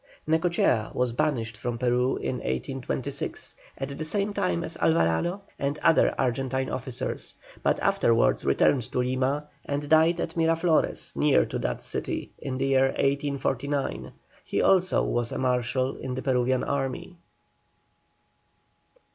[0.27, 6.15] NECOCHEA was banished from Peru in 1826, at the same time as Alvarado and other
[6.19, 12.31] Argentine officers, but afterwards returned to Lima, and died at Miraflores near to that city
[12.39, 14.11] in the year 1849.
[14.43, 17.17] He also was a Marshal in the Peruvian army.